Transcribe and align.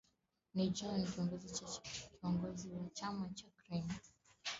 ni 0.53 0.65
john 0.75 1.01
gomley 1.05 1.69
kiongozi 2.11 2.69
wa 2.75 2.89
chama 2.97 3.29
cha 3.35 3.47
green 3.57 3.87